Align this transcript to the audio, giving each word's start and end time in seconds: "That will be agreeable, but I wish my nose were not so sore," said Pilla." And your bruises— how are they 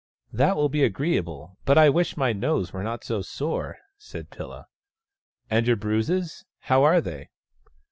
"That 0.41 0.55
will 0.55 0.67
be 0.67 0.83
agreeable, 0.83 1.59
but 1.63 1.77
I 1.77 1.87
wish 1.89 2.17
my 2.17 2.33
nose 2.33 2.73
were 2.73 2.81
not 2.81 3.03
so 3.03 3.21
sore," 3.21 3.77
said 3.99 4.31
Pilla." 4.31 4.65
And 5.51 5.67
your 5.67 5.75
bruises— 5.75 6.43
how 6.61 6.83
are 6.83 7.01
they 7.01 7.29